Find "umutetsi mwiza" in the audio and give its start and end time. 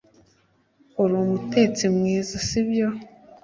1.23-2.33